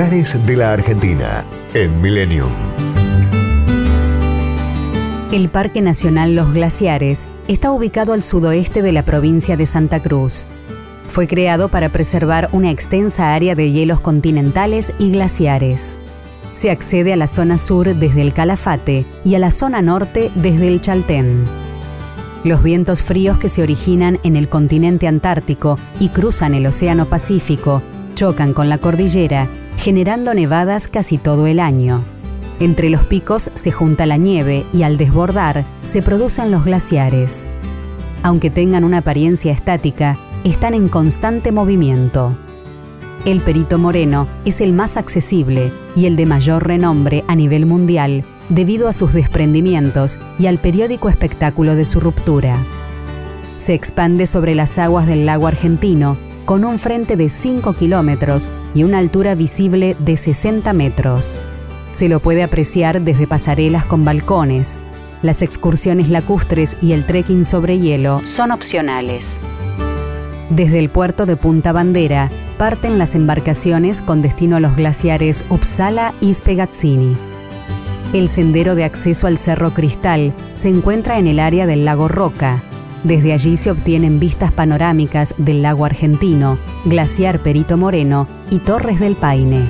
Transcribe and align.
De 0.00 0.56
la 0.56 0.72
Argentina 0.72 1.44
en 1.74 2.00
Millennium. 2.00 2.48
El 5.30 5.50
Parque 5.50 5.82
Nacional 5.82 6.34
Los 6.34 6.54
Glaciares 6.54 7.28
está 7.48 7.70
ubicado 7.70 8.14
al 8.14 8.22
sudoeste 8.22 8.80
de 8.80 8.92
la 8.92 9.02
provincia 9.02 9.58
de 9.58 9.66
Santa 9.66 10.00
Cruz. 10.00 10.46
Fue 11.06 11.26
creado 11.26 11.68
para 11.68 11.90
preservar 11.90 12.48
una 12.52 12.70
extensa 12.70 13.34
área 13.34 13.54
de 13.54 13.72
hielos 13.72 14.00
continentales 14.00 14.94
y 14.98 15.10
glaciares. 15.10 15.98
Se 16.54 16.70
accede 16.70 17.12
a 17.12 17.16
la 17.16 17.26
zona 17.26 17.58
sur 17.58 17.94
desde 17.94 18.22
el 18.22 18.32
Calafate 18.32 19.04
y 19.22 19.34
a 19.34 19.38
la 19.38 19.50
zona 19.50 19.82
norte 19.82 20.30
desde 20.34 20.68
el 20.68 20.80
Chaltén. 20.80 21.44
Los 22.42 22.62
vientos 22.62 23.02
fríos 23.02 23.36
que 23.36 23.50
se 23.50 23.62
originan 23.62 24.18
en 24.22 24.36
el 24.36 24.48
continente 24.48 25.06
antártico 25.06 25.78
y 26.00 26.08
cruzan 26.08 26.54
el 26.54 26.66
Océano 26.66 27.04
Pacífico 27.04 27.82
chocan 28.20 28.52
con 28.52 28.68
la 28.68 28.76
cordillera, 28.76 29.48
generando 29.80 30.34
nevadas 30.34 30.88
casi 30.88 31.16
todo 31.16 31.46
el 31.46 31.58
año. 31.58 32.04
Entre 32.60 32.90
los 32.90 33.02
picos 33.04 33.50
se 33.54 33.72
junta 33.72 34.04
la 34.04 34.18
nieve 34.18 34.66
y 34.74 34.82
al 34.82 34.98
desbordar 34.98 35.64
se 35.80 36.02
producen 36.02 36.50
los 36.50 36.66
glaciares. 36.66 37.46
Aunque 38.22 38.50
tengan 38.50 38.84
una 38.84 38.98
apariencia 38.98 39.52
estática, 39.52 40.18
están 40.44 40.74
en 40.74 40.88
constante 40.88 41.50
movimiento. 41.50 42.36
El 43.24 43.40
Perito 43.40 43.78
Moreno 43.78 44.28
es 44.44 44.60
el 44.60 44.74
más 44.74 44.98
accesible 44.98 45.72
y 45.96 46.04
el 46.04 46.16
de 46.16 46.26
mayor 46.26 46.66
renombre 46.66 47.24
a 47.26 47.34
nivel 47.34 47.64
mundial 47.64 48.24
debido 48.50 48.86
a 48.86 48.92
sus 48.92 49.14
desprendimientos 49.14 50.18
y 50.38 50.46
al 50.46 50.58
periódico 50.58 51.08
espectáculo 51.08 51.74
de 51.74 51.86
su 51.86 52.00
ruptura. 52.00 52.58
Se 53.56 53.72
expande 53.72 54.26
sobre 54.26 54.54
las 54.54 54.78
aguas 54.78 55.06
del 55.06 55.24
lago 55.24 55.46
argentino 55.46 56.18
con 56.50 56.64
un 56.64 56.80
frente 56.80 57.16
de 57.16 57.28
5 57.28 57.74
kilómetros 57.74 58.50
y 58.74 58.82
una 58.82 58.98
altura 58.98 59.36
visible 59.36 59.94
de 60.00 60.16
60 60.16 60.72
metros. 60.72 61.36
Se 61.92 62.08
lo 62.08 62.18
puede 62.18 62.42
apreciar 62.42 63.02
desde 63.02 63.28
pasarelas 63.28 63.84
con 63.84 64.04
balcones. 64.04 64.82
Las 65.22 65.42
excursiones 65.42 66.08
lacustres 66.08 66.76
y 66.82 66.90
el 66.90 67.06
trekking 67.06 67.44
sobre 67.44 67.78
hielo 67.78 68.22
son 68.24 68.50
opcionales. 68.50 69.36
Desde 70.48 70.80
el 70.80 70.88
puerto 70.88 71.24
de 71.24 71.36
Punta 71.36 71.70
Bandera 71.70 72.32
parten 72.58 72.98
las 72.98 73.14
embarcaciones 73.14 74.02
con 74.02 74.20
destino 74.20 74.56
a 74.56 74.60
los 74.60 74.74
glaciares 74.74 75.44
Uppsala 75.50 76.14
y 76.20 76.34
Spegazzini. 76.34 77.16
El 78.12 78.28
sendero 78.28 78.74
de 78.74 78.82
acceso 78.82 79.28
al 79.28 79.38
Cerro 79.38 79.72
Cristal 79.72 80.34
se 80.56 80.68
encuentra 80.68 81.20
en 81.20 81.28
el 81.28 81.38
área 81.38 81.68
del 81.68 81.84
lago 81.84 82.08
Roca. 82.08 82.64
Desde 83.04 83.32
allí 83.32 83.56
se 83.56 83.70
obtienen 83.70 84.20
vistas 84.20 84.52
panorámicas 84.52 85.34
del 85.38 85.62
lago 85.62 85.84
argentino, 85.84 86.58
glaciar 86.84 87.42
Perito 87.42 87.76
Moreno 87.76 88.28
y 88.50 88.58
Torres 88.58 89.00
del 89.00 89.16
Paine. 89.16 89.68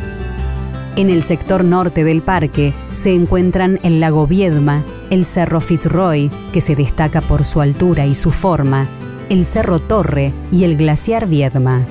En 0.96 1.08
el 1.08 1.22
sector 1.22 1.64
norte 1.64 2.02
del 2.02 2.22
parque 2.22 2.74
se 2.92 3.14
encuentran 3.14 3.78
el 3.84 4.00
lago 4.00 4.26
Viedma, 4.26 4.84
el 5.10 5.24
Cerro 5.24 5.60
Fitzroy, 5.60 6.30
que 6.52 6.60
se 6.60 6.74
destaca 6.74 7.20
por 7.20 7.44
su 7.44 7.60
altura 7.60 8.06
y 8.06 8.16
su 8.16 8.32
forma, 8.32 8.88
el 9.28 9.44
Cerro 9.44 9.78
Torre 9.78 10.32
y 10.50 10.64
el 10.64 10.76
glaciar 10.76 11.28
Viedma. 11.28 11.82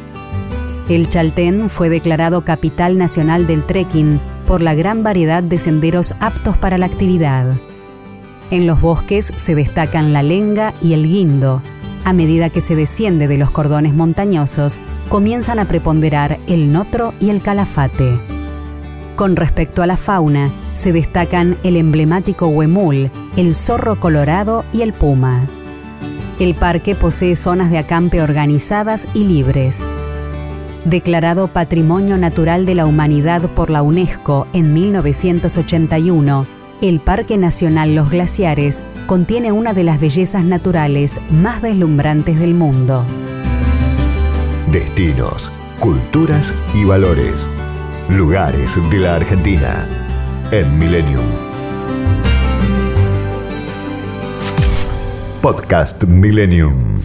El 0.90 1.08
Chaltén 1.08 1.70
fue 1.70 1.88
declarado 1.88 2.44
Capital 2.44 2.98
Nacional 2.98 3.48
del 3.48 3.64
Trekking 3.64 4.20
por 4.46 4.62
la 4.62 4.74
gran 4.74 5.04
variedad 5.04 5.42
de 5.42 5.58
senderos 5.58 6.14
aptos 6.20 6.58
para 6.58 6.78
la 6.78 6.88
actividad. 6.88 7.54
En 8.52 8.66
los 8.66 8.82
bosques 8.82 9.32
se 9.36 9.54
destacan 9.54 10.12
la 10.12 10.24
lenga 10.24 10.74
y 10.82 10.94
el 10.94 11.08
guindo. 11.08 11.62
A 12.04 12.14
medida 12.14 12.50
que 12.50 12.62
se 12.62 12.76
desciende 12.76 13.28
de 13.28 13.38
los 13.38 13.52
cordones 13.52 13.94
montañosos, 13.94 14.80
comienzan 15.10 15.60
a 15.60 15.66
preponderar 15.66 16.40
el 16.48 16.72
notro 16.72 17.14
y 17.20 17.30
el 17.30 17.44
calafate. 17.44 18.20
Con 19.16 19.36
respecto 19.36 19.84
a 19.84 19.88
la 19.88 19.98
fauna, 19.98 20.50
se 20.74 20.94
destacan 20.94 21.58
el 21.64 21.76
emblemático 21.76 22.48
huemul, 22.48 23.12
el 23.36 23.54
zorro 23.54 24.00
colorado 24.00 24.64
y 24.74 24.82
el 24.82 24.94
puma. 24.94 25.46
El 26.40 26.56
parque 26.56 26.96
posee 26.96 27.36
zonas 27.36 27.70
de 27.70 27.78
acampe 27.78 28.22
organizadas 28.22 29.08
y 29.14 29.26
libres. 29.26 29.88
Declarado 30.86 31.50
Patrimonio 31.50 32.18
Natural 32.18 32.66
de 32.66 32.76
la 32.76 32.86
Humanidad 32.86 33.42
por 33.50 33.70
la 33.70 33.82
UNESCO 33.82 34.48
en 34.54 34.74
1981, 34.74 36.48
el 36.82 37.00
Parque 37.00 37.38
Nacional 37.38 37.94
Los 37.94 38.10
Glaciares 38.10 38.84
contiene 39.06 39.52
una 39.52 39.74
de 39.74 39.84
las 39.84 40.00
bellezas 40.00 40.44
naturales 40.44 41.20
más 41.30 41.62
deslumbrantes 41.62 42.40
del 42.40 42.54
mundo. 42.54 43.06
Destinos, 44.72 45.52
culturas 45.80 46.54
y 46.74 46.86
valores. 46.86 47.48
Lugares 48.10 48.72
de 48.90 48.98
la 48.98 49.16
Argentina 49.16 49.86
en 50.52 50.78
Millennium. 50.80 51.26
Podcast 55.42 56.04
Millennium. 56.06 57.00